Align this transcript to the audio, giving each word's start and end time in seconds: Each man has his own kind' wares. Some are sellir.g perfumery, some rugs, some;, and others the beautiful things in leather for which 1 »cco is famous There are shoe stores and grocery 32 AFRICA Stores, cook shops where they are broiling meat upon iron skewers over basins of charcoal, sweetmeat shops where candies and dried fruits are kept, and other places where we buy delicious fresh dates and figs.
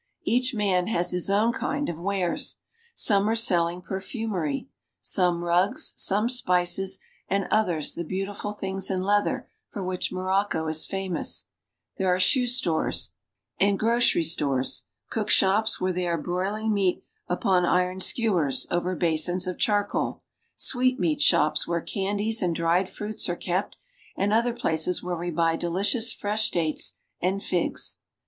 Each 0.23 0.55
man 0.55 0.87
has 0.87 1.11
his 1.11 1.29
own 1.29 1.53
kind' 1.53 1.87
wares. 2.03 2.55
Some 2.95 3.29
are 3.29 3.35
sellir.g 3.35 3.85
perfumery, 3.87 4.67
some 4.99 5.43
rugs, 5.43 5.93
some;, 5.95 6.27
and 7.29 7.47
others 7.51 7.93
the 7.93 8.03
beautiful 8.03 8.51
things 8.51 8.89
in 8.89 9.03
leather 9.03 9.47
for 9.69 9.83
which 9.83 10.11
1 10.11 10.25
»cco 10.47 10.67
is 10.71 10.87
famous 10.87 11.49
There 11.97 12.11
are 12.11 12.19
shoe 12.19 12.47
stores 12.47 13.11
and 13.59 13.77
grocery 13.77 14.23
32 14.23 14.23
AFRICA 14.23 14.31
Stores, 14.71 14.83
cook 15.11 15.29
shops 15.29 15.79
where 15.79 15.93
they 15.93 16.07
are 16.07 16.17
broiling 16.19 16.73
meat 16.73 17.03
upon 17.29 17.63
iron 17.67 17.99
skewers 17.99 18.65
over 18.71 18.95
basins 18.95 19.45
of 19.45 19.59
charcoal, 19.59 20.23
sweetmeat 20.55 21.21
shops 21.21 21.67
where 21.67 21.79
candies 21.79 22.41
and 22.41 22.55
dried 22.55 22.89
fruits 22.89 23.29
are 23.29 23.35
kept, 23.35 23.75
and 24.17 24.33
other 24.33 24.53
places 24.53 25.03
where 25.03 25.15
we 25.15 25.29
buy 25.29 25.55
delicious 25.55 26.11
fresh 26.11 26.49
dates 26.49 26.93
and 27.21 27.43
figs. 27.43 27.99